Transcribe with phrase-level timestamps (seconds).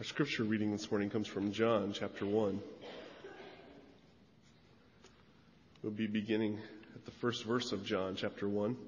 [0.00, 2.58] Our scripture reading this morning comes from John chapter 1.
[5.82, 6.58] We'll be beginning
[6.94, 8.78] at the first verse of John chapter 1.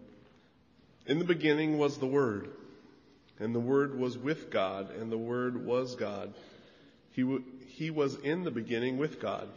[1.08, 2.48] In the beginning was the Word,
[3.38, 6.32] and the Word was with God, and the Word was God.
[7.10, 9.48] He, w- he was in the beginning with God.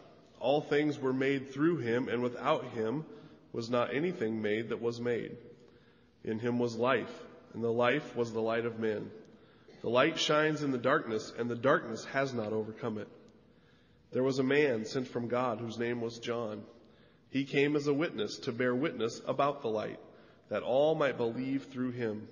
[0.41, 3.05] All things were made through him, and without him
[3.53, 5.37] was not anything made that was made.
[6.25, 9.09] In him was life, and the life was the light of men.
[9.86, 13.07] The light shines in the darkness, and the darkness has not overcome it.
[14.13, 16.63] There was a man sent from God whose name was John.
[17.30, 19.99] He came as a witness to bear witness about the light,
[20.49, 22.27] that all might believe through him.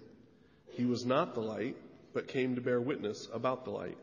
[0.72, 1.78] He was not the light,
[2.12, 4.00] but came to bear witness about the light.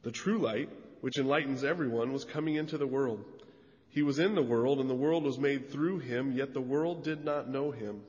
[0.00, 0.70] The true light,
[1.02, 3.22] which enlightens everyone, was coming into the world.
[3.90, 7.04] He was in the world, and the world was made through him, yet the world
[7.04, 8.00] did not know him.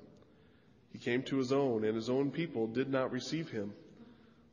[0.93, 3.73] He came to his own, and his own people did not receive him.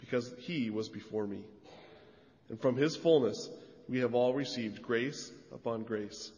[0.00, 1.42] because he was before me.
[2.48, 3.48] And from his fullness
[3.88, 6.30] we have all received grace upon grace.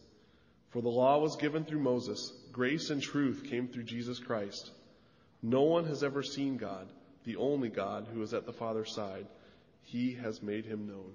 [0.70, 4.70] For the law was given through Moses, grace and truth came through Jesus Christ.
[5.42, 6.88] No one has ever seen God,
[7.24, 9.26] the only God who is at the Father's side.
[9.82, 11.12] He has made him known.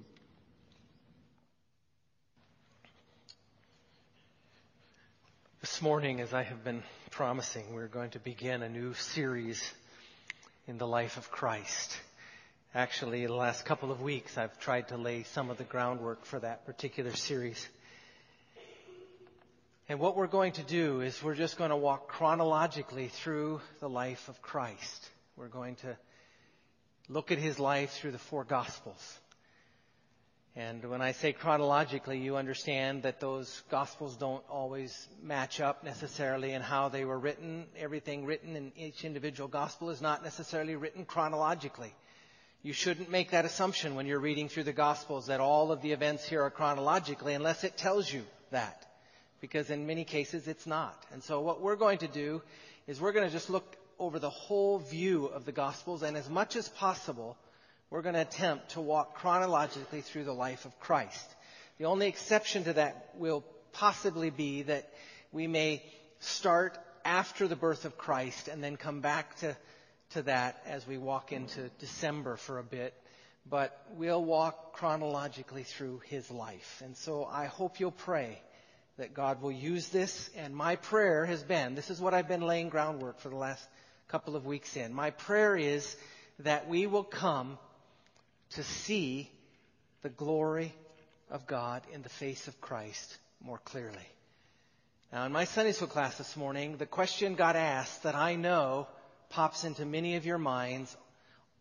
[5.61, 9.73] This morning, as I have been promising, we're going to begin a new series
[10.67, 11.98] in the life of Christ.
[12.78, 16.39] Actually, the last couple of weeks, I've tried to lay some of the groundwork for
[16.39, 17.67] that particular series.
[19.89, 23.89] And what we're going to do is we're just going to walk chronologically through the
[23.89, 25.10] life of Christ.
[25.36, 25.98] We're going to
[27.10, 29.20] look at his life through the four Gospels.
[30.55, 36.52] And when I say chronologically, you understand that those Gospels don't always match up necessarily
[36.52, 37.66] in how they were written.
[37.76, 41.95] Everything written in each individual Gospel is not necessarily written chronologically.
[42.64, 45.92] You shouldn't make that assumption when you're reading through the Gospels that all of the
[45.92, 48.86] events here are chronologically unless it tells you that.
[49.40, 51.02] Because in many cases it's not.
[51.14, 52.42] And so what we're going to do
[52.88, 56.30] is we're going to just look over the whole view of the Gospels and as
[56.30, 57.38] much as possible
[57.90, 61.36] we're going to attempt to walk chronologically through the life of Christ.
[61.78, 64.92] The only exception to that will possibly be that
[65.32, 65.84] we may
[66.20, 69.56] start after the birth of Christ and then come back to
[70.12, 72.94] to that as we walk into December for a bit,
[73.50, 76.82] but we'll walk chronologically through his life.
[76.84, 78.42] And so I hope you'll pray
[78.98, 80.30] that God will use this.
[80.36, 83.66] And my prayer has been, this is what I've been laying groundwork for the last
[84.08, 84.94] couple of weeks in.
[84.94, 85.96] My prayer is
[86.40, 87.58] that we will come
[88.52, 89.30] to see
[90.02, 90.73] the glory
[91.30, 94.08] of God in the face of Christ more clearly.
[95.12, 98.88] Now, in my Sunday school class this morning, the question got asked that I know
[99.30, 100.95] pops into many of your minds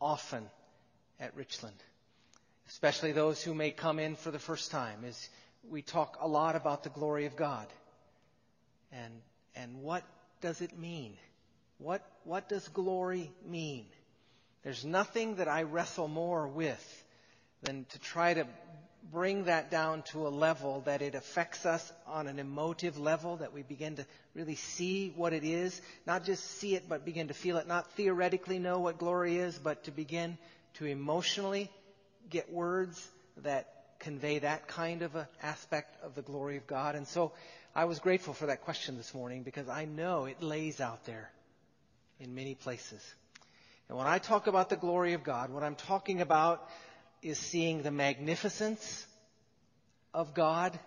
[0.00, 0.44] often
[1.20, 1.76] at Richland,
[2.68, 5.28] especially those who may come in for the first time, is
[5.68, 7.66] we talk a lot about the glory of God.
[8.92, 9.12] And,
[9.54, 10.04] and what
[10.40, 11.16] does it mean?
[11.78, 13.86] What, what does glory mean?
[14.62, 17.04] There's nothing that I wrestle more with
[17.62, 18.46] than to try to
[19.12, 23.52] bring that down to a level that it affects us on an emotive level, that
[23.52, 27.34] we begin to really see what it is, not just see it, but begin to
[27.34, 30.36] feel it, not theoretically know what glory is, but to begin
[30.74, 31.70] to emotionally
[32.30, 33.08] get words
[33.38, 33.68] that
[33.98, 36.94] convey that kind of an aspect of the glory of God.
[36.94, 37.32] And so
[37.74, 41.30] I was grateful for that question this morning because I know it lays out there
[42.20, 43.02] in many places.
[43.88, 46.68] And when I talk about the glory of God, what I'm talking about
[47.26, 49.04] is seeing the magnificence
[50.14, 50.78] of God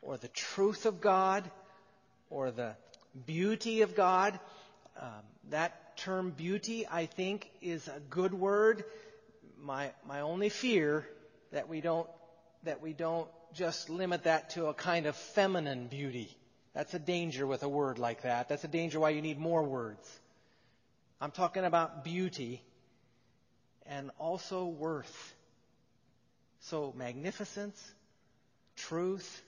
[0.00, 1.48] or the truth of God
[2.30, 2.74] or the
[3.26, 4.40] beauty of God.
[4.98, 5.08] Um,
[5.50, 8.82] that term beauty, I think, is a good word.
[9.60, 11.06] My, my only fear
[11.52, 12.08] that we don't,
[12.62, 16.34] that we don't just limit that to a kind of feminine beauty.
[16.72, 18.48] That's a danger with a word like that.
[18.48, 20.20] That's a danger why you need more words.
[21.20, 22.62] I'm talking about beauty
[23.84, 25.34] and also worth.
[26.60, 27.80] So magnificence,
[28.76, 29.42] truth,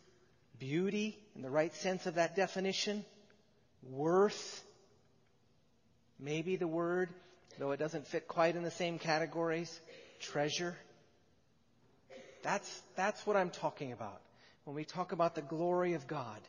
[0.58, 3.04] beauty in the right sense of that definition,
[3.82, 4.62] worth,
[6.18, 7.08] maybe the word,
[7.58, 9.80] though it doesn't fit quite in the same categories,
[10.20, 10.76] treasure.
[12.42, 14.20] That's, that's what I'm talking about.
[14.64, 16.40] When we talk about the glory of God,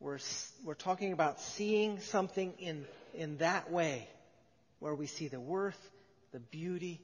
[0.00, 0.18] we're,
[0.64, 2.84] we're talking about seeing something in,
[3.14, 4.08] in that way,
[4.78, 5.78] where we see the worth,
[6.32, 7.00] the beauty,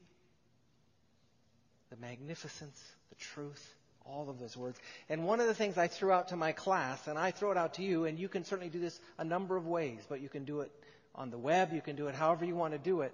[1.92, 3.74] the magnificence, the truth,
[4.06, 4.80] all of those words.
[5.10, 7.58] And one of the things I threw out to my class, and I throw it
[7.58, 10.30] out to you, and you can certainly do this a number of ways, but you
[10.30, 10.72] can do it
[11.14, 13.12] on the web, you can do it however you want to do it.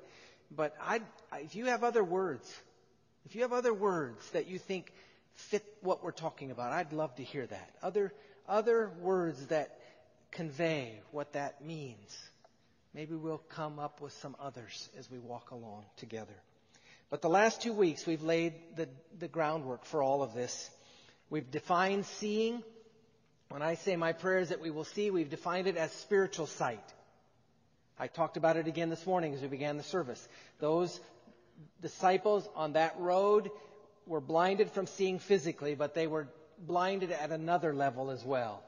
[0.54, 1.00] But I,
[1.38, 2.48] if you have other words,
[3.26, 4.92] if you have other words that you think
[5.34, 7.70] fit what we're talking about, I'd love to hear that.
[7.82, 8.12] Other,
[8.48, 9.76] other words that
[10.30, 12.16] convey what that means.
[12.94, 16.34] Maybe we'll come up with some others as we walk along together.
[17.10, 18.88] But the last two weeks, we've laid the,
[19.18, 20.70] the groundwork for all of this.
[21.30, 22.62] We've defined seeing.
[23.48, 26.46] When I say my prayer is that we will see, we've defined it as spiritual
[26.46, 26.84] sight.
[27.98, 30.28] I talked about it again this morning as we began the service.
[30.60, 31.00] Those
[31.80, 33.50] disciples on that road
[34.06, 36.28] were blinded from seeing physically, but they were
[36.58, 38.62] blinded at another level as well,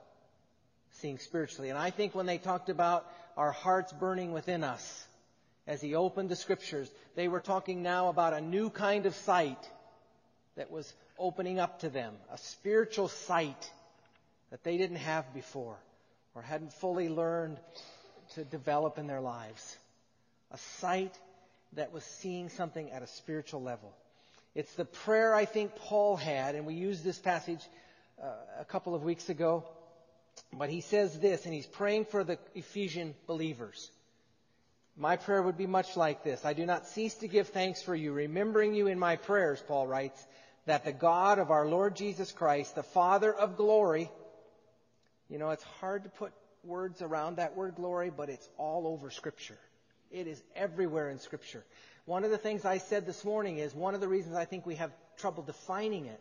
[0.92, 1.69] seeing spiritually.
[1.69, 3.06] And I think when they talked about
[3.37, 5.06] our hearts burning within us,
[5.66, 9.58] as he opened the scriptures, they were talking now about a new kind of sight
[10.56, 13.70] that was opening up to them, a spiritual sight
[14.50, 15.76] that they didn't have before
[16.34, 17.58] or hadn't fully learned
[18.34, 19.76] to develop in their lives.
[20.50, 21.14] A sight
[21.74, 23.92] that was seeing something at a spiritual level.
[24.54, 27.62] It's the prayer I think Paul had, and we used this passage
[28.20, 28.26] uh,
[28.58, 29.64] a couple of weeks ago.
[30.52, 33.90] But he says this, and he's praying for the Ephesian believers.
[35.00, 36.44] My prayer would be much like this.
[36.44, 39.87] I do not cease to give thanks for you, remembering you in my prayers, Paul
[39.87, 40.23] writes,
[40.67, 44.11] that the God of our Lord Jesus Christ, the Father of glory,
[45.31, 46.32] you know, it's hard to put
[46.62, 49.56] words around that word glory, but it's all over Scripture.
[50.11, 51.64] It is everywhere in Scripture.
[52.05, 54.67] One of the things I said this morning is one of the reasons I think
[54.67, 56.20] we have trouble defining it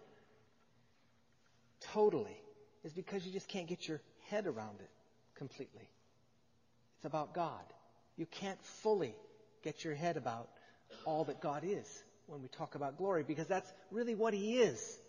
[1.92, 2.42] totally
[2.86, 4.00] is because you just can't get your
[4.30, 4.90] head around it
[5.36, 5.90] completely.
[6.96, 7.66] It's about God.
[8.20, 9.16] You can't fully
[9.64, 10.50] get your head about
[11.06, 15.00] all that God is when we talk about glory because that's really what He is.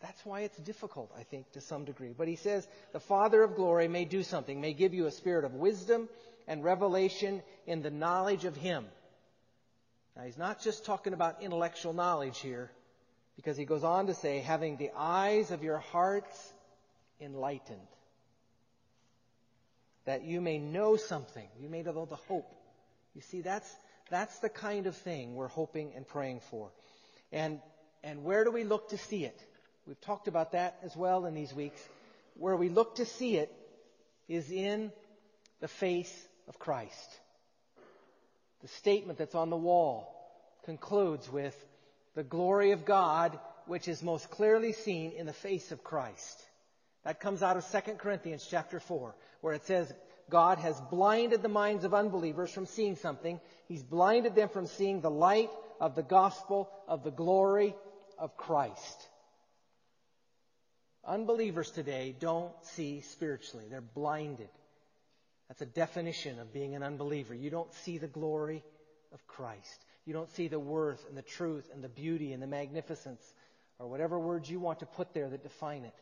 [0.00, 2.12] That's why it's difficult, I think, to some degree.
[2.16, 5.44] But he says, the Father of glory may do something, may give you a spirit
[5.44, 6.08] of wisdom
[6.48, 8.84] and revelation in the knowledge of Him.
[10.16, 12.72] Now, he's not just talking about intellectual knowledge here,
[13.36, 16.52] because he goes on to say, having the eyes of your hearts
[17.20, 17.78] enlightened,
[20.04, 21.48] that you may know something.
[21.60, 22.52] You may know the hope.
[23.14, 23.70] You see, that's,
[24.10, 26.70] that's the kind of thing we're hoping and praying for.
[27.30, 27.60] And,
[28.02, 29.38] and where do we look to see it?
[29.86, 31.80] We've talked about that as well in these weeks.
[32.34, 33.52] Where we look to see it
[34.28, 34.92] is in
[35.60, 36.12] the face
[36.48, 37.20] of Christ.
[38.62, 40.08] The statement that's on the wall
[40.64, 41.56] concludes with
[42.14, 46.40] the glory of God, which is most clearly seen in the face of Christ.
[47.04, 49.92] That comes out of 2 Corinthians chapter 4, where it says,
[50.30, 53.40] God has blinded the minds of unbelievers from seeing something.
[53.66, 55.50] He's blinded them from seeing the light
[55.80, 57.74] of the gospel of the glory
[58.18, 59.08] of Christ.
[61.04, 63.66] Unbelievers today don't see spiritually.
[63.68, 64.48] They're blinded.
[65.48, 67.34] That's a definition of being an unbeliever.
[67.34, 68.62] You don't see the glory
[69.12, 69.84] of Christ.
[70.06, 73.22] You don't see the worth and the truth and the beauty and the magnificence
[73.78, 75.94] or whatever words you want to put there that define it.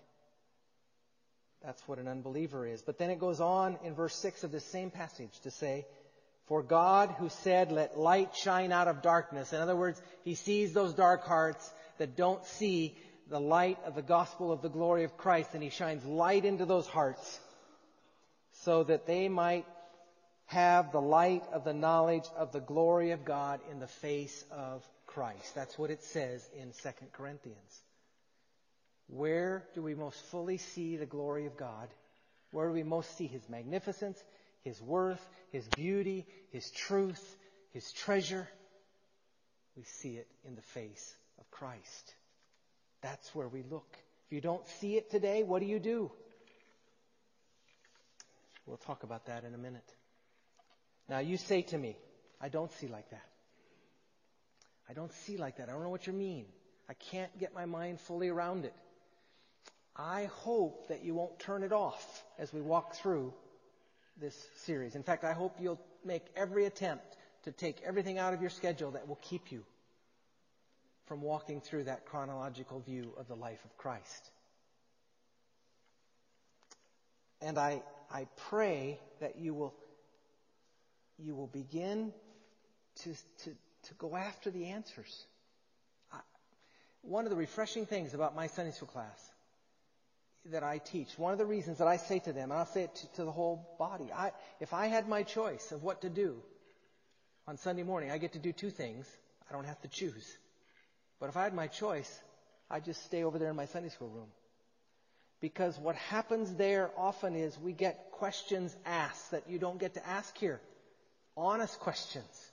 [1.64, 2.82] That's what an unbeliever is.
[2.82, 5.86] But then it goes on in verse 6 of this same passage to say,
[6.46, 9.52] For God who said, Let light shine out of darkness.
[9.52, 12.96] In other words, he sees those dark hearts that don't see
[13.30, 16.66] the light of the gospel of the glory of Christ, and He shines light into
[16.66, 17.40] those hearts
[18.52, 19.66] so that they might
[20.46, 24.84] have the light of the knowledge of the glory of God in the face of
[25.06, 25.54] Christ.
[25.54, 27.82] That's what it says in 2 Corinthians.
[29.10, 31.88] Where do we most fully see the glory of God?
[32.52, 34.22] Where do we most see His magnificence,
[34.62, 37.36] His worth, His beauty, His truth,
[37.72, 38.48] His treasure?
[39.76, 42.14] We see it in the face of Christ.
[43.02, 43.96] That's where we look.
[44.26, 46.12] If you don't see it today, what do you do?
[48.66, 49.94] We'll talk about that in a minute.
[51.08, 51.96] Now, you say to me,
[52.40, 53.26] I don't see like that.
[54.88, 55.68] I don't see like that.
[55.68, 56.46] I don't know what you mean.
[56.88, 58.74] I can't get my mind fully around it.
[60.02, 63.34] I hope that you won't turn it off as we walk through
[64.18, 64.94] this series.
[64.94, 67.04] In fact, I hope you'll make every attempt
[67.44, 69.62] to take everything out of your schedule that will keep you
[71.04, 74.30] from walking through that chronological view of the life of Christ.
[77.42, 79.74] And I, I pray that you will,
[81.18, 82.14] you will begin
[83.02, 83.14] to,
[83.44, 85.26] to, to go after the answers.
[86.10, 86.20] I,
[87.02, 89.30] one of the refreshing things about my Sunday school class
[90.46, 92.84] that I teach, one of the reasons that I say to them, and I'll say
[92.84, 96.08] it to, to the whole body, I, if I had my choice of what to
[96.08, 96.36] do
[97.46, 99.06] on Sunday morning, I get to do two things.
[99.48, 100.36] I don't have to choose.
[101.18, 102.10] But if I had my choice,
[102.70, 104.28] I'd just stay over there in my Sunday school room.
[105.40, 110.06] Because what happens there often is we get questions asked that you don't get to
[110.06, 110.60] ask here.
[111.36, 112.50] Honest questions.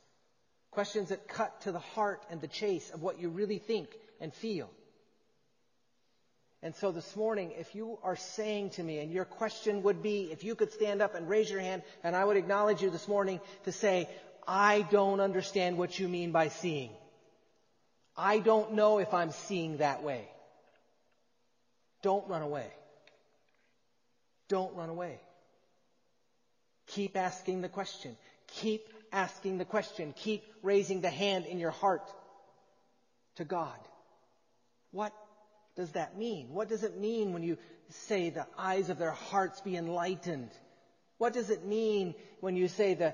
[0.71, 3.89] Questions that cut to the heart and the chase of what you really think
[4.19, 4.69] and feel.
[6.63, 10.29] And so this morning, if you are saying to me, and your question would be,
[10.31, 13.07] if you could stand up and raise your hand, and I would acknowledge you this
[13.07, 14.09] morning to say,
[14.47, 16.89] I don't understand what you mean by seeing.
[18.15, 20.27] I don't know if I'm seeing that way.
[22.01, 22.67] Don't run away.
[24.47, 25.19] Don't run away.
[26.87, 28.15] Keep asking the question.
[28.47, 30.13] Keep asking the question.
[30.17, 32.09] Keep raising the hand in your heart
[33.35, 33.77] to God.
[34.91, 35.13] What
[35.77, 36.47] does that mean?
[36.53, 37.57] What does it mean when you
[37.89, 40.49] say the eyes of their hearts be enlightened?
[41.19, 43.13] What does it mean when you say the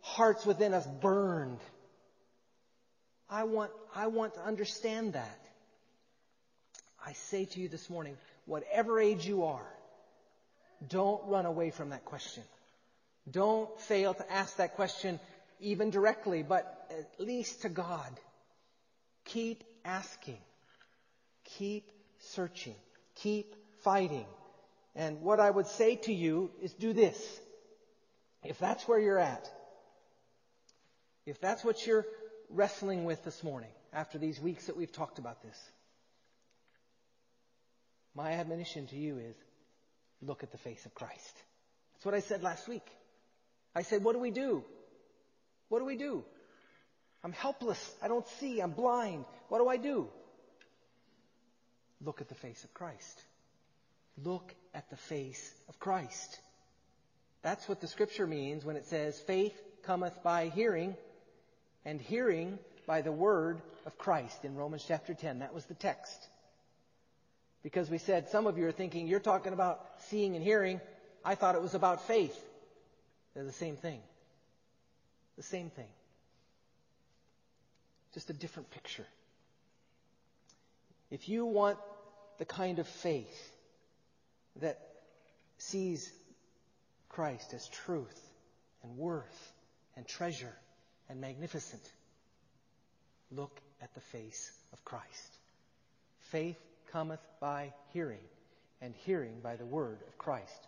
[0.00, 1.58] hearts within us burned?
[3.28, 5.40] I want, I want to understand that.
[7.04, 8.16] I say to you this morning,
[8.46, 9.68] whatever age you are,
[10.88, 12.44] don't run away from that question.
[13.28, 15.18] Don't fail to ask that question
[15.58, 18.20] even directly, but at least to God.
[19.24, 20.38] Keep asking.
[21.58, 21.90] Keep
[22.32, 22.74] searching.
[23.16, 24.26] Keep fighting.
[24.94, 27.40] And what I would say to you is do this.
[28.44, 29.50] If that's where you're at,
[31.26, 32.06] if that's what you're
[32.50, 35.58] wrestling with this morning, after these weeks that we've talked about this,
[38.14, 39.34] my admonition to you is
[40.22, 41.42] look at the face of Christ.
[41.94, 42.86] That's what I said last week.
[43.74, 44.62] I said, what do we do?
[45.68, 46.24] What do we do?
[47.24, 47.96] I'm helpless.
[48.02, 48.60] I don't see.
[48.60, 49.24] I'm blind.
[49.48, 50.08] What do I do?
[52.04, 53.22] Look at the face of Christ.
[54.22, 56.38] Look at the face of Christ.
[57.42, 60.96] That's what the scripture means when it says, faith cometh by hearing,
[61.84, 65.40] and hearing by the word of Christ in Romans chapter 10.
[65.40, 66.28] That was the text.
[67.62, 70.80] Because we said, some of you are thinking, you're talking about seeing and hearing.
[71.24, 72.38] I thought it was about faith.
[73.34, 74.00] They're the same thing.
[75.36, 75.88] The same thing.
[78.12, 79.06] Just a different picture.
[81.10, 81.78] If you want
[82.38, 83.52] the kind of faith
[84.60, 84.78] that
[85.58, 86.10] sees
[87.08, 88.20] Christ as truth
[88.82, 89.52] and worth
[89.96, 90.54] and treasure
[91.08, 91.82] and magnificent,
[93.30, 95.38] look at the face of Christ.
[96.30, 96.58] Faith
[96.92, 98.24] cometh by hearing,
[98.80, 100.66] and hearing by the word of Christ.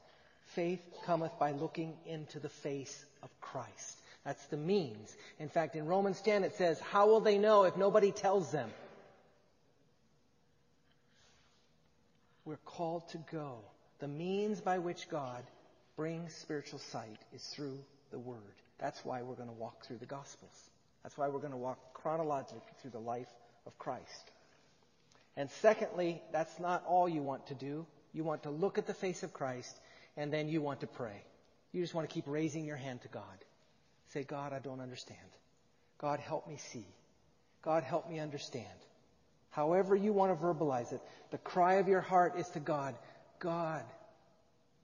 [0.55, 4.01] Faith cometh by looking into the face of Christ.
[4.25, 5.15] That's the means.
[5.39, 8.71] In fact, in Romans 10 it says, How will they know if nobody tells them?
[12.47, 13.59] We're called to go.
[13.99, 15.43] The means by which God
[15.97, 17.79] brings spiritual sight is through
[18.13, 18.39] the Word.
[18.79, 20.71] That's why we're going to walk through the Gospels.
[21.03, 23.29] That's why we're going to walk chronologically through the life
[23.67, 24.31] of Christ.
[25.37, 27.85] And secondly, that's not all you want to do.
[28.13, 29.77] You want to look at the face of Christ,
[30.17, 31.25] and then you want to pray.
[31.73, 33.45] You just want to keep raising your hand to God.
[34.13, 35.19] Say, God, I don't understand.
[35.99, 36.87] God, help me see.
[37.63, 38.67] God, help me understand.
[39.57, 42.95] However you want to verbalize it, the cry of your heart is to God,
[43.39, 43.85] God,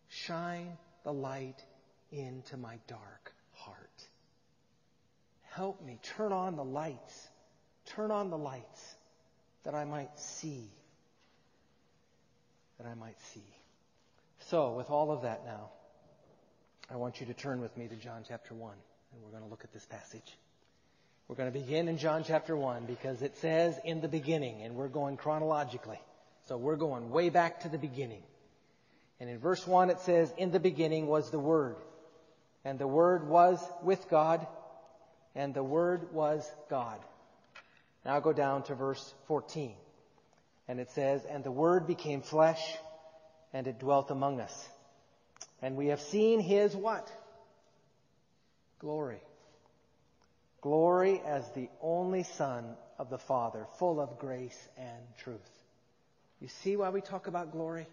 [0.08, 1.62] shine the light
[2.10, 4.08] into my dark heart.
[5.42, 5.98] Help me.
[6.16, 7.28] Turn on the lights.
[7.84, 8.94] Turn on the lights
[9.64, 10.70] that I might see.
[12.78, 13.44] That I might see.
[14.48, 15.68] So, with all of that now,
[16.90, 18.72] I want you to turn with me to John chapter 1,
[19.12, 20.38] and we're going to look at this passage.
[21.28, 24.74] We're going to begin in John chapter 1 because it says in the beginning, and
[24.74, 26.00] we're going chronologically.
[26.46, 28.22] So we're going way back to the beginning.
[29.20, 31.76] And in verse 1 it says, In the beginning was the Word,
[32.64, 34.46] and the Word was with God,
[35.34, 36.98] and the Word was God.
[38.04, 39.74] Now go down to verse 14.
[40.66, 42.62] And it says, And the Word became flesh,
[43.52, 44.68] and it dwelt among us.
[45.62, 47.10] And we have seen His what?
[48.80, 49.20] Glory.
[50.62, 55.40] Glory as the only Son of the Father, full of grace and truth.
[56.40, 57.86] You see why we talk about glory?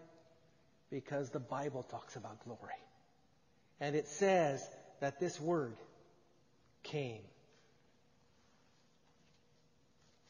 [0.88, 2.80] Because the Bible talks about glory.
[3.80, 4.64] And it says
[5.00, 5.76] that this Word
[6.84, 7.22] came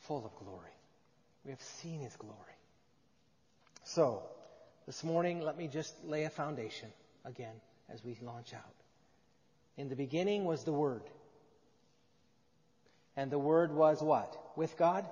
[0.01, 0.73] full of glory.
[1.45, 2.37] We have seen his glory.
[3.85, 4.23] So,
[4.87, 6.89] this morning, let me just lay a foundation
[7.25, 7.55] again
[7.93, 8.75] as we launch out.
[9.77, 11.03] In the beginning was the Word.
[13.21, 14.35] And the Word was what?
[14.57, 15.05] With God?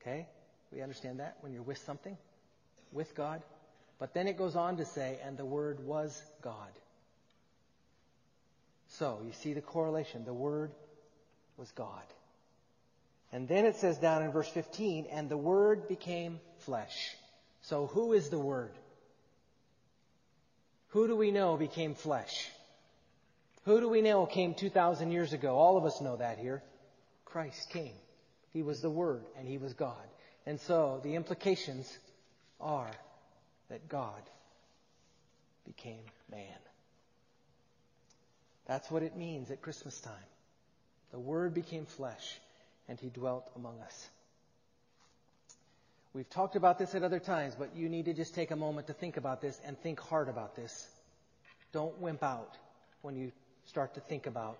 [0.00, 0.28] Okay?
[0.70, 2.16] We understand that when you're with something,
[2.92, 3.42] with God.
[3.98, 6.70] But then it goes on to say, and the Word was God.
[8.90, 10.24] So, you see the correlation.
[10.24, 10.70] The Word
[11.56, 12.04] was God.
[13.32, 17.16] And then it says down in verse 15, and the Word became flesh.
[17.62, 18.70] So, who is the Word?
[20.90, 22.48] Who do we know became flesh?
[23.64, 25.56] Who do we know came 2,000 years ago?
[25.56, 26.62] All of us know that here.
[27.24, 27.94] Christ came.
[28.52, 30.06] He was the Word, and He was God.
[30.46, 31.96] And so the implications
[32.60, 32.90] are
[33.68, 34.20] that God
[35.64, 36.58] became man.
[38.66, 40.12] That's what it means at Christmas time.
[41.12, 42.40] The Word became flesh,
[42.88, 44.08] and He dwelt among us.
[46.14, 48.88] We've talked about this at other times, but you need to just take a moment
[48.88, 50.88] to think about this and think hard about this.
[51.72, 52.58] Don't wimp out
[53.00, 53.32] when you
[53.66, 54.58] start to think about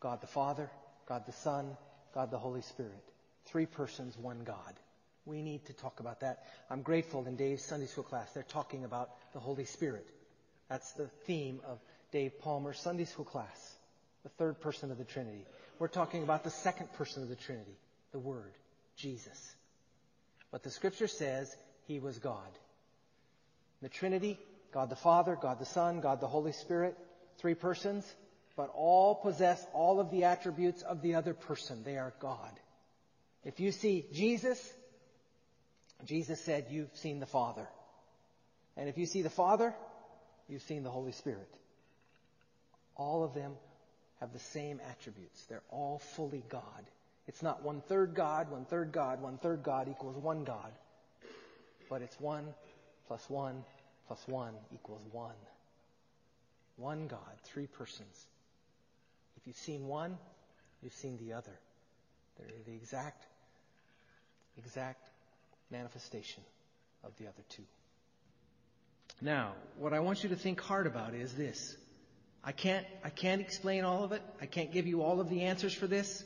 [0.00, 0.70] God the Father,
[1.06, 1.76] God the Son,
[2.14, 3.02] God the Holy Spirit.
[3.46, 4.74] Three persons, one God.
[5.24, 6.44] We need to talk about that.
[6.68, 10.06] I'm grateful in Dave's Sunday school class, they're talking about the Holy Spirit.
[10.68, 11.78] That's the theme of
[12.12, 13.76] Dave Palmer's Sunday school class,
[14.22, 15.44] the third person of the Trinity.
[15.78, 17.76] We're talking about the second person of the Trinity,
[18.12, 18.52] the Word,
[18.96, 19.54] Jesus.
[20.50, 21.54] But the scripture says
[21.86, 22.58] he was God.
[23.80, 24.38] The Trinity,
[24.72, 26.96] God the Father, God the Son, God the Holy Spirit,
[27.42, 28.06] three persons,
[28.56, 31.82] but all possess all of the attributes of the other person.
[31.84, 32.52] They are God.
[33.44, 34.72] If you see Jesus,
[36.04, 37.66] Jesus said, You've seen the Father.
[38.76, 39.74] And if you see the Father,
[40.48, 41.48] you've seen the Holy Spirit.
[42.96, 43.52] All of them
[44.20, 45.44] have the same attributes.
[45.46, 46.62] They're all fully God.
[47.26, 50.72] It's not one third God, one third God, one third God equals one God.
[51.90, 52.46] But it's one
[53.08, 53.64] plus one
[54.06, 55.34] plus one equals one.
[56.76, 58.26] One God, three persons.
[59.36, 60.18] If you've seen one,
[60.82, 61.52] you've seen the other.
[62.38, 63.26] They're the exact,
[64.56, 65.08] exact
[65.70, 66.42] manifestation
[67.04, 67.64] of the other two.
[69.20, 71.76] Now, what I want you to think hard about is this.
[72.44, 74.22] I can't, I can't explain all of it.
[74.40, 76.24] I can't give you all of the answers for this.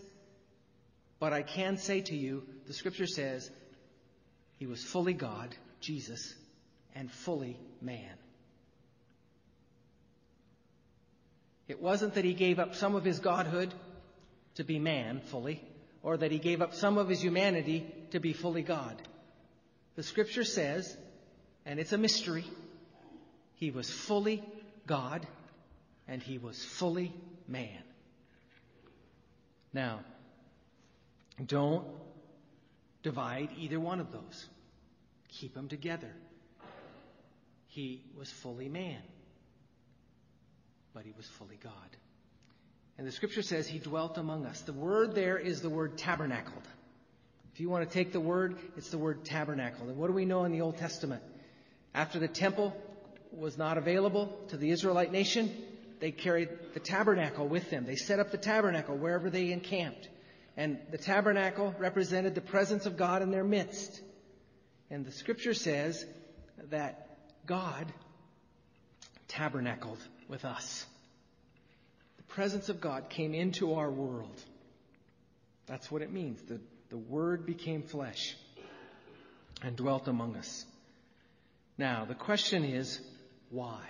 [1.18, 3.50] But I can say to you, the scripture says,
[4.58, 6.34] he was fully God, Jesus,
[6.94, 8.14] and fully man.
[11.68, 13.72] It wasn't that he gave up some of his godhood
[14.54, 15.62] to be man fully,
[16.02, 19.00] or that he gave up some of his humanity to be fully God.
[19.96, 20.96] The scripture says,
[21.64, 22.44] and it's a mystery,
[23.54, 24.44] he was fully
[24.86, 25.26] God
[26.06, 27.12] and he was fully
[27.48, 27.82] man.
[29.72, 30.00] Now,
[31.44, 31.84] don't
[33.02, 34.48] divide either one of those.
[35.28, 36.10] Keep them together.
[37.66, 39.02] He was fully man,
[40.96, 41.72] but he was fully God.
[42.96, 44.62] And the scripture says he dwelt among us.
[44.62, 46.66] The word there is the word tabernacled.
[47.52, 49.90] If you want to take the word, it's the word tabernacle.
[49.90, 51.22] And what do we know in the Old Testament?
[51.94, 52.74] After the temple
[53.30, 55.54] was not available to the Israelite nation,
[56.00, 57.84] they carried the tabernacle with them.
[57.84, 60.08] They set up the tabernacle wherever they encamped.
[60.56, 64.00] And the tabernacle represented the presence of God in their midst.
[64.88, 66.06] And the scripture says
[66.70, 67.92] that God
[69.28, 70.86] tabernacled with us.
[72.16, 74.42] The presence of God came into our world.
[75.66, 76.40] That's what it means.
[76.42, 76.60] The,
[76.90, 78.36] the Word became flesh
[79.62, 80.64] and dwelt among us.
[81.78, 83.00] Now, the question is,
[83.50, 83.82] why?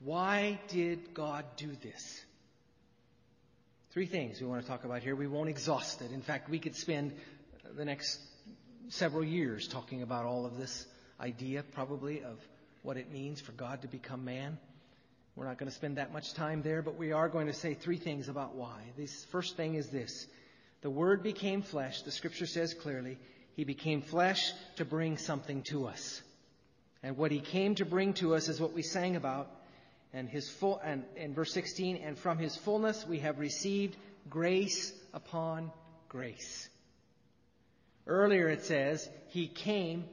[0.00, 2.22] Why did God do this?
[3.92, 5.16] Three things we want to talk about here.
[5.16, 6.12] We won't exhaust it.
[6.12, 7.14] In fact, we could spend
[7.76, 8.20] the next
[8.88, 10.86] several years talking about all of this
[11.20, 12.38] idea, probably, of
[12.82, 14.58] what it means for God to become man.
[15.36, 17.74] We're not going to spend that much time there, but we are going to say
[17.74, 18.80] three things about why.
[18.96, 20.26] This first thing is this.
[20.80, 22.02] The Word became flesh.
[22.02, 23.18] The Scripture says clearly,
[23.54, 26.22] He became flesh to bring something to us.
[27.02, 29.50] And what He came to bring to us is what we sang about
[30.16, 33.96] and his full and in verse 16 and from his fullness we have received
[34.30, 35.70] grace upon
[36.08, 36.68] grace
[38.06, 40.04] earlier it says he came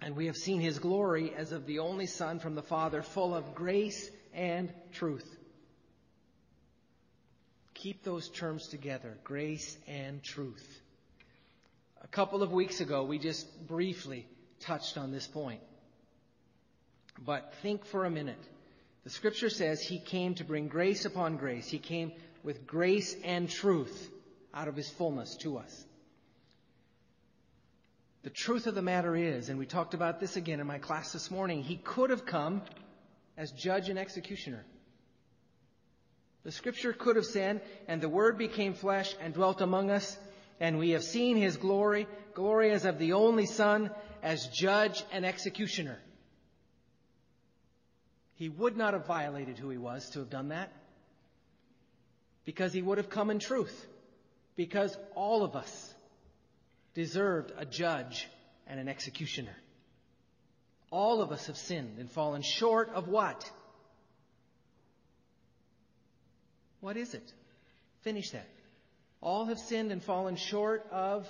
[0.00, 3.34] and we have seen his glory as of the only son from the father full
[3.34, 5.36] of grace and truth
[7.74, 10.80] keep those terms together grace and truth
[12.02, 14.26] a couple of weeks ago we just briefly
[14.60, 15.60] touched on this point
[17.24, 18.42] but think for a minute
[19.08, 21.66] the scripture says he came to bring grace upon grace.
[21.66, 24.10] He came with grace and truth
[24.52, 25.84] out of his fullness to us.
[28.28, 31.14] The truth of the matter is, and we talked about this again in my class
[31.14, 32.60] this morning, he could have come
[33.38, 34.66] as judge and executioner.
[36.42, 40.14] The scripture could have said, and the word became flesh and dwelt among us,
[40.60, 43.90] and we have seen his glory, glory as of the only Son,
[44.22, 45.98] as judge and executioner.
[48.34, 50.70] He would not have violated who he was to have done that,
[52.44, 53.86] because he would have come in truth,
[54.54, 55.94] because all of us
[56.98, 58.28] deserved a judge
[58.66, 59.54] and an executioner.
[60.90, 63.48] All of us have sinned and fallen short of what?
[66.80, 67.32] What is it?
[68.00, 68.48] Finish that.
[69.20, 71.28] All have sinned and fallen short of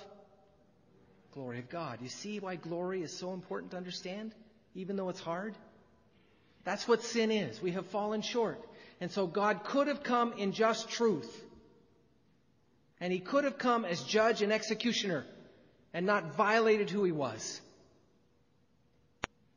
[1.35, 1.99] glory of God.
[2.01, 4.33] You see why glory is so important to understand,
[4.73, 5.53] even though it's hard?
[6.63, 7.61] That's what sin is.
[7.61, 8.59] We have fallen short.
[8.99, 11.31] And so God could have come in just truth.
[12.99, 15.25] And He could have come as judge and executioner
[15.93, 17.61] and not violated who He was.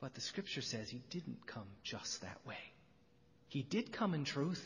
[0.01, 2.59] But the scripture says He didn't come just that way.
[3.49, 4.65] He did come in truth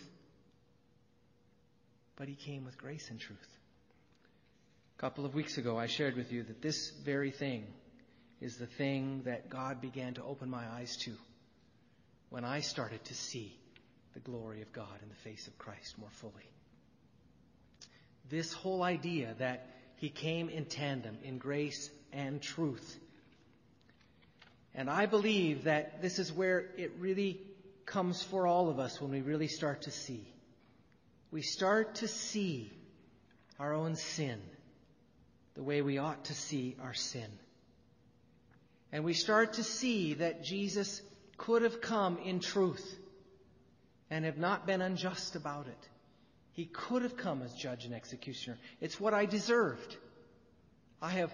[2.17, 3.59] but he came with grace and truth.
[4.99, 7.67] A couple of weeks ago, I shared with you that this very thing
[8.41, 11.13] is the thing that God began to open my eyes to
[12.31, 13.55] when I started to see
[14.15, 16.49] the glory of God in the face of Christ more fully.
[18.31, 22.99] This whole idea that he came in tandem in grace and truth.
[24.75, 27.41] And I believe that this is where it really
[27.87, 30.27] comes for all of us when we really start to see
[31.31, 32.73] we start to see
[33.59, 34.41] our own sin
[35.55, 37.31] the way we ought to see our sin.
[38.93, 41.03] And we start to see that Jesus
[41.37, 42.99] could have come in truth
[44.11, 45.89] and have not been unjust about it.
[46.57, 48.57] He could have come as judge and executioner.
[48.81, 49.95] It's what I deserved.
[51.03, 51.31] I have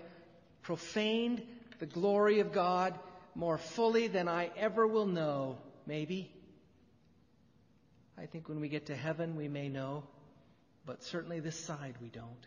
[0.62, 1.42] profaned
[1.78, 2.98] the glory of God
[3.36, 6.32] more fully than I ever will know, maybe.
[8.18, 10.02] I think when we get to heaven, we may know,
[10.86, 12.46] but certainly this side we don't.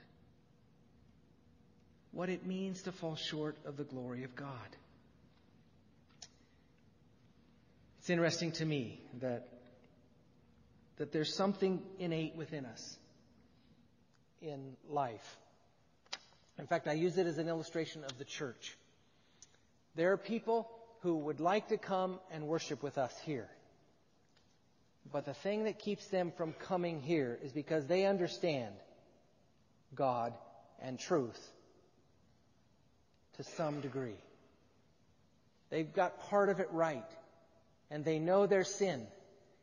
[2.11, 4.75] What it means to fall short of the glory of God.
[7.99, 9.47] It's interesting to me that,
[10.97, 12.97] that there's something innate within us
[14.41, 15.38] in life.
[16.58, 18.77] In fact, I use it as an illustration of the church.
[19.95, 20.69] There are people
[21.01, 23.49] who would like to come and worship with us here.
[25.12, 28.73] But the thing that keeps them from coming here is because they understand
[29.93, 30.34] God
[30.81, 31.39] and truth
[33.38, 34.17] to some degree.
[35.69, 37.05] They've got part of it right.
[37.91, 39.05] And they know their sin.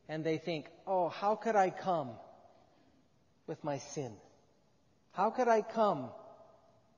[0.09, 2.11] And they think, oh, how could I come
[3.47, 4.12] with my sin?
[5.12, 6.09] How could I come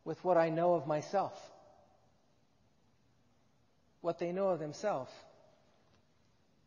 [0.04, 1.32] with what I know of myself?
[4.00, 5.10] What they know of themselves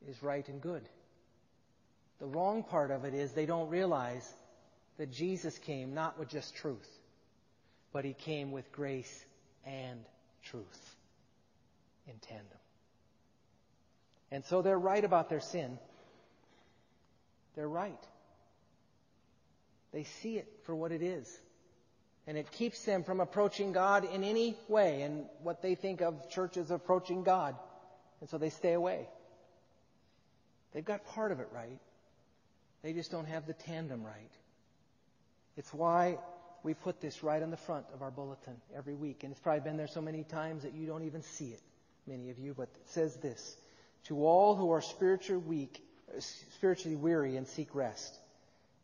[0.08, 0.88] is right and good.
[2.19, 4.28] The wrong part of it is they don't realize
[4.97, 6.89] that Jesus came not with just truth,
[7.93, 9.26] but he came with grace
[9.65, 10.00] and
[10.43, 10.95] truth
[12.08, 12.47] in tandem.
[14.32, 15.78] And so they're right about their sin.
[17.58, 18.00] They're right.
[19.91, 21.28] They see it for what it is.
[22.28, 26.30] And it keeps them from approaching God in any way and what they think of
[26.30, 27.56] church as approaching God.
[28.22, 29.10] And so they stay away.
[30.74, 31.80] They've got part of it right.
[32.84, 34.32] They just don't have the tandem right.
[35.56, 36.20] It's why
[36.62, 39.24] we put this right on the front of our bulletin every week.
[39.24, 41.62] And it's probably been there so many times that you don't even see it,
[42.06, 42.54] many of you.
[42.54, 43.58] But it says this
[44.06, 45.87] To all who are spiritually weak,
[46.20, 48.17] spiritually weary and seek rest,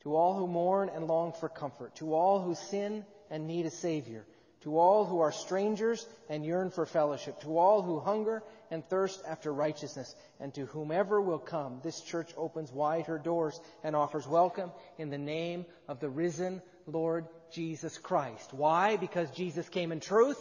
[0.01, 3.71] to all who mourn and long for comfort, to all who sin and need a
[3.71, 4.25] Savior,
[4.61, 9.21] to all who are strangers and yearn for fellowship, to all who hunger and thirst
[9.27, 14.27] after righteousness, and to whomever will come, this church opens wide her doors and offers
[14.27, 18.53] welcome in the name of the risen Lord Jesus Christ.
[18.53, 18.97] Why?
[18.97, 20.39] Because Jesus came in truth?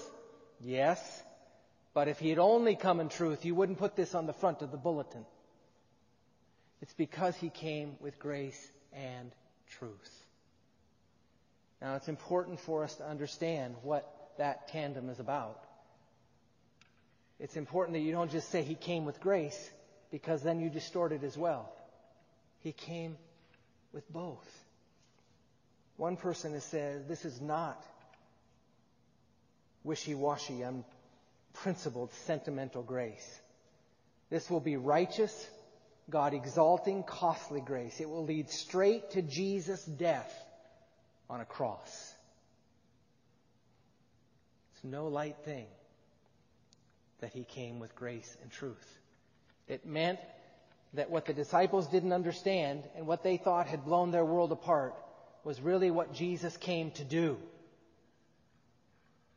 [0.61, 1.23] Yes.
[1.95, 4.63] But if he had only come in truth, you wouldn't put this on the front
[4.63, 5.25] of the bulletin.
[6.83, 9.31] It's because he came with grace and
[9.79, 10.25] truth.
[11.81, 15.63] Now, it's important for us to understand what that tandem is about.
[17.39, 19.71] It's important that you don't just say he came with grace,
[20.11, 21.73] because then you distort it as well.
[22.61, 23.17] He came
[23.93, 24.47] with both.
[25.97, 27.83] One person has said this is not
[29.85, 33.41] wishy washy, unprincipled, sentimental grace.
[34.31, 35.47] This will be righteous,
[36.13, 37.99] God exalting, costly grace.
[38.01, 40.33] It will lead straight to Jesus' death
[41.29, 42.15] on a cross.
[44.75, 45.67] It's no light thing
[47.21, 48.99] that he came with grace and truth.
[49.67, 50.19] It meant
[50.93, 54.95] that what the disciples didn't understand and what they thought had blown their world apart
[55.45, 57.39] was really what Jesus came to do.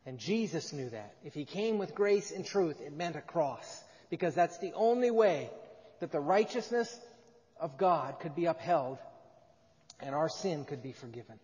[0.05, 1.15] And Jesus knew that.
[1.23, 3.83] If he came with grace and truth, it meant a cross.
[4.09, 5.49] Because that's the only way
[5.99, 6.99] that the righteousness
[7.59, 8.97] of God could be upheld
[9.99, 11.39] and our sin could be forgiven.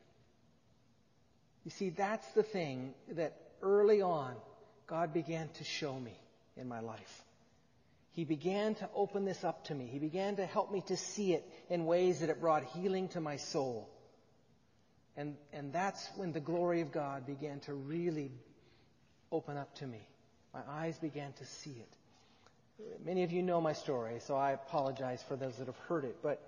[1.64, 4.36] You see, that's the thing that early on
[4.88, 6.20] God began to show me
[6.58, 7.24] in my life.
[8.14, 9.86] He began to open this up to me.
[9.86, 13.22] He began to help me to see it in ways that it brought healing to
[13.22, 13.90] my soul.
[15.16, 18.32] And, and that's when the glory of God began to really
[19.32, 20.06] open up to me.
[20.54, 21.98] My eyes began to see it.
[23.04, 26.18] Many of you know my story, so I apologize for those that have heard it.
[26.22, 26.42] But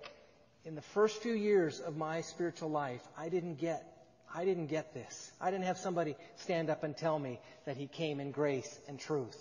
[0.64, 3.90] in the first few years of my spiritual life, I didn't get
[4.36, 5.30] I didn't get this.
[5.40, 8.98] I didn't have somebody stand up and tell me that he came in grace and
[8.98, 9.38] truth.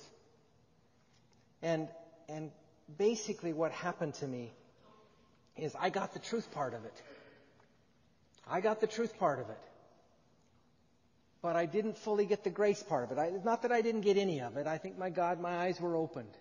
[1.62, 1.88] And
[2.30, 2.52] and
[2.98, 4.52] basically what happened to me
[5.58, 7.02] is I got the truth part of it.
[8.48, 9.60] I got the truth part of it.
[11.42, 13.20] But I didn't fully get the grace part of it.
[13.20, 14.66] I, not that I didn't get any of it.
[14.66, 16.32] I think, my God, my eyes were opened,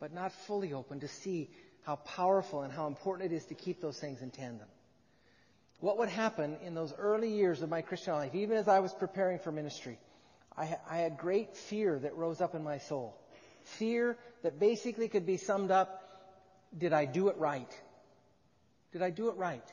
[0.00, 1.50] but not fully open to see
[1.82, 4.66] how powerful and how important it is to keep those things in tandem.
[5.80, 8.92] What would happen in those early years of my Christian life, even as I was
[8.92, 9.98] preparing for ministry,
[10.56, 13.16] I, I had great fear that rose up in my soul.
[13.64, 16.02] Fear that basically could be summed up
[16.76, 17.70] did I do it right?
[18.92, 19.64] Did I do it right?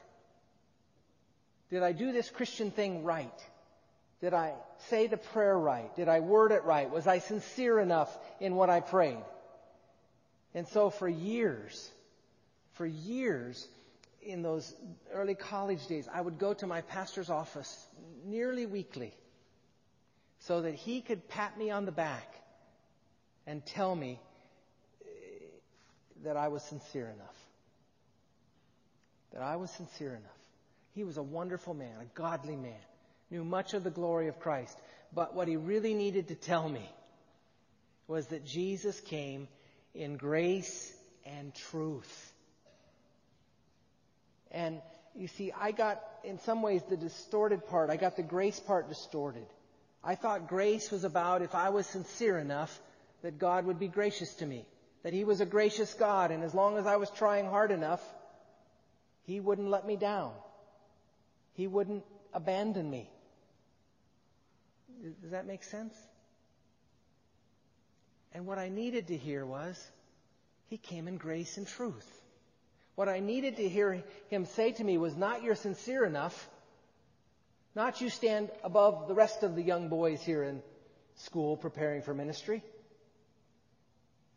[1.70, 3.40] Did I do this Christian thing right?
[4.22, 4.54] Did I
[4.90, 5.96] say the prayer right?
[5.96, 6.90] Did I word it right?
[6.90, 9.24] Was I sincere enough in what I prayed?
[10.54, 11.90] And so for years,
[12.74, 13.68] for years,
[14.22, 14.74] in those
[15.14, 17.88] early college days, I would go to my pastor's office
[18.26, 19.14] nearly weekly
[20.40, 22.34] so that he could pat me on the back
[23.46, 24.20] and tell me
[25.02, 25.08] eh,
[26.24, 27.36] that I was sincere enough.
[29.34, 30.32] That I was sincere enough.
[30.94, 32.82] He was a wonderful man, a godly man,
[33.30, 34.78] knew much of the glory of Christ.
[35.14, 36.90] But what he really needed to tell me
[38.08, 39.48] was that Jesus came
[39.98, 40.94] in grace
[41.26, 42.34] and truth.
[44.52, 44.80] And
[45.16, 47.90] you see, I got, in some ways, the distorted part.
[47.90, 49.48] I got the grace part distorted.
[50.04, 52.80] I thought grace was about if I was sincere enough
[53.24, 54.66] that God would be gracious to me.
[55.04, 58.02] That He was a gracious God, and as long as I was trying hard enough,
[59.26, 60.32] He wouldn't let me down.
[61.54, 63.10] He wouldn't abandon me.
[65.22, 65.96] Does that make sense?
[68.34, 69.82] And what I needed to hear was,
[70.68, 72.08] He came in grace and truth.
[72.96, 76.50] What I needed to hear Him say to me was not you're sincere enough,
[77.76, 80.62] not you stand above the rest of the young boys here in
[81.16, 82.64] school preparing for ministry.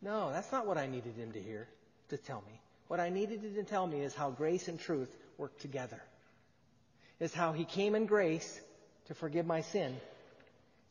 [0.01, 1.67] No, that's not what I needed Him to hear,
[2.09, 2.59] to tell me.
[2.87, 6.01] What I needed Him to tell me is how grace and truth work together
[7.21, 8.59] is how he came in grace
[9.05, 9.95] to forgive my sin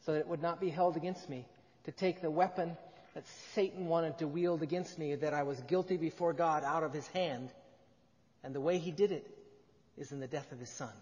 [0.07, 1.45] so that it would not be held against me,
[1.85, 2.77] to take the weapon
[3.15, 6.93] that Satan wanted to wield against me, that I was guilty before God, out of
[6.93, 7.51] his hand.
[8.43, 9.27] And the way he did it
[9.99, 10.93] is in the death of his son.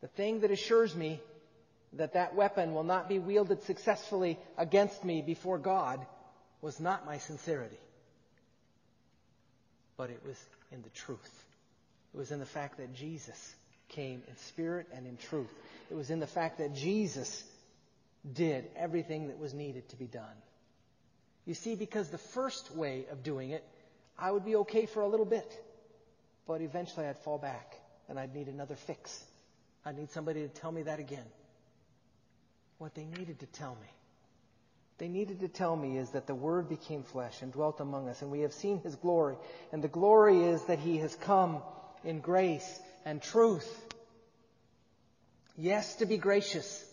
[0.00, 1.20] The thing that assures me
[1.94, 6.06] that that weapon will not be wielded successfully against me before God
[6.62, 7.78] was not my sincerity,
[9.96, 10.36] but it was
[10.70, 11.44] in the truth.
[12.14, 13.54] It was in the fact that Jesus
[13.88, 15.52] came in spirit and in truth.
[15.90, 17.42] It was in the fact that Jesus
[18.32, 20.24] did everything that was needed to be done.
[21.50, 23.64] You see, because the first way of doing it,
[24.16, 25.52] I would be okay for a little bit,
[26.46, 27.74] but eventually I'd fall back
[28.08, 29.20] and I'd need another fix.
[29.84, 31.24] I'd need somebody to tell me that again.
[32.78, 33.88] What they needed to tell me.
[34.98, 38.22] They needed to tell me is that the Word became flesh and dwelt among us,
[38.22, 39.34] and we have seen His glory.
[39.72, 41.62] And the glory is that He has come
[42.04, 43.68] in grace and truth.
[45.56, 46.84] Yes, to be gracious,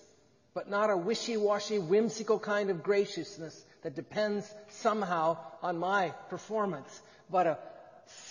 [0.55, 7.47] but not a wishy-washy, whimsical kind of graciousness that depends somehow on my performance, but
[7.47, 7.57] a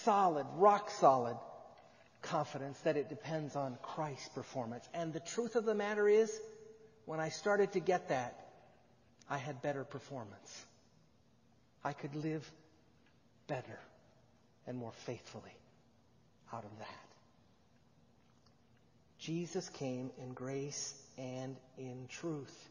[0.04, 1.36] solid, rock solid
[2.22, 4.88] confidence that it depends on Christ's performance.
[4.94, 6.32] And the truth of the matter is,
[7.04, 8.46] when I started to get that,
[9.30, 10.64] I had better performance.
[11.84, 12.48] I could live
[13.46, 13.78] better
[14.66, 15.56] and more faithfully
[16.52, 17.06] out of that.
[19.18, 22.68] Jesus came in grace and in truth.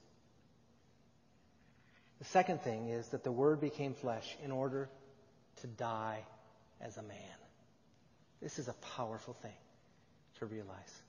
[2.19, 4.89] The second thing is that the Word became flesh in order
[5.61, 6.23] to die
[6.81, 7.17] as a man.
[8.41, 9.57] This is a powerful thing
[10.39, 11.01] to realize.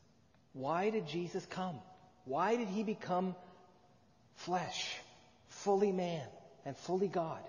[0.53, 1.79] Why did Jesus come?
[2.25, 3.35] Why did he become
[4.37, 4.97] flesh,
[5.49, 6.27] fully man
[6.65, 7.43] and fully God?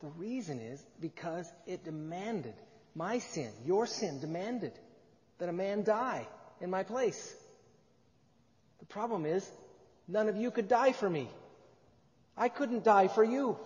[0.00, 2.54] The reason is because it demanded,
[2.94, 4.72] my sin, your sin demanded
[5.38, 6.26] that a man die
[6.60, 7.34] in my place.
[8.80, 9.48] The problem is,
[10.08, 11.28] None of you could die for me.
[12.36, 13.58] I couldn't die for you.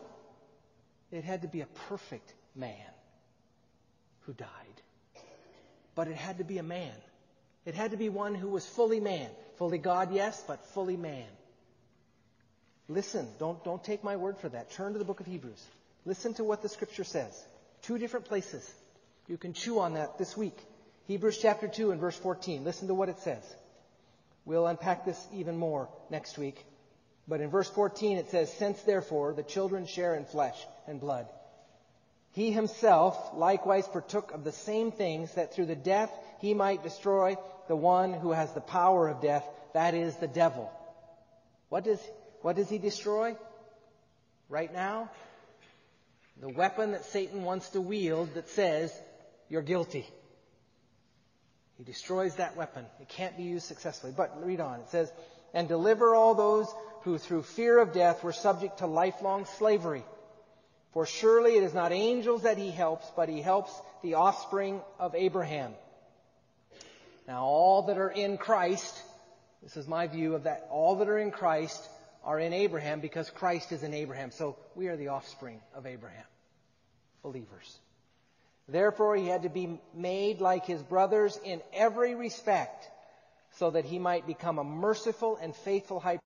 [1.12, 2.74] It had to be a perfect man
[4.22, 4.48] who died.
[5.94, 6.94] But it had to be a man.
[7.64, 9.31] It had to be one who was fully man.
[9.57, 11.28] Fully God, yes, but fully man.
[12.88, 14.72] Listen, don't, don't take my word for that.
[14.72, 15.62] Turn to the book of Hebrews.
[16.05, 17.33] Listen to what the scripture says.
[17.83, 18.68] Two different places.
[19.28, 20.57] You can chew on that this week.
[21.07, 22.64] Hebrews chapter 2 and verse 14.
[22.64, 23.44] Listen to what it says.
[24.44, 26.64] We'll unpack this even more next week.
[27.28, 31.26] But in verse 14 it says, Since therefore the children share in flesh and blood,
[32.33, 37.37] he himself likewise partook of the same things that through the death he might destroy
[37.68, 40.70] the one who has the power of death, that is the devil.
[41.68, 42.00] What does,
[42.40, 43.37] what does he destroy?
[44.48, 45.11] Right now?
[46.40, 48.92] The weapon that Satan wants to wield that says,
[49.48, 50.07] you're guilty.
[51.78, 52.87] He destroys that weapon.
[53.00, 54.12] It can't be used successfully.
[54.16, 54.80] But read on.
[54.80, 55.11] It says,
[55.54, 60.04] and deliver all those who through fear of death were subject to lifelong slavery.
[60.92, 65.14] For surely it is not angels that he helps, but he helps the offspring of
[65.14, 65.72] Abraham.
[67.26, 69.00] Now all that are in Christ,
[69.62, 71.88] this is my view of that, all that are in Christ
[72.24, 74.30] are in Abraham because Christ is in Abraham.
[74.30, 76.24] So we are the offspring of Abraham.
[77.22, 77.78] Believers.
[78.72, 82.88] Therefore he had to be made like his brothers in every respect
[83.58, 86.18] so that he might become a merciful and faithful high